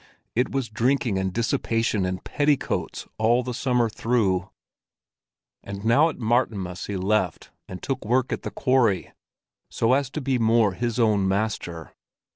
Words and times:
It 0.35 0.51
was 0.51 0.67
drinking 0.67 1.19
and 1.19 1.31
dissipation 1.31 2.07
and 2.07 2.23
petticoats 2.23 3.07
all 3.19 3.43
the 3.43 3.53
summer 3.53 3.87
through; 3.87 4.49
and 5.63 5.85
now 5.85 6.09
at 6.09 6.17
Martinmas 6.17 6.87
he 6.87 6.97
left 6.97 7.51
and 7.67 7.83
took 7.83 8.03
work 8.03 8.33
at 8.33 8.41
the 8.41 8.49
quarry, 8.49 9.11
so 9.69 9.93
as 9.93 10.09
to 10.09 10.19
be 10.19 10.39
more 10.39 10.73
his 10.73 10.99
own 10.99 11.27
master. 11.27 11.93